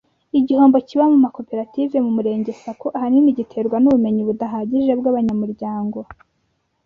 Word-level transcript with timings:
igihombo 0.39 0.77
kiba 0.87 1.03
mu 1.11 1.17
makoperative 1.25 1.95
mu 2.05 2.11
Murenge 2.17 2.51
Sacco 2.61 2.87
ahanini 2.97 3.37
giterwa 3.37 3.77
n’ubumenyi 3.79 4.21
budahagije 4.29 4.91
bw’abanyamuryango 4.99 5.99